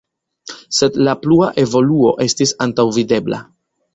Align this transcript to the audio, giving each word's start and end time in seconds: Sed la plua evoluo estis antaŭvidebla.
Sed 0.77 0.95
la 1.07 1.13
plua 1.25 1.51
evoluo 1.65 2.15
estis 2.27 2.55
antaŭvidebla. 2.67 3.43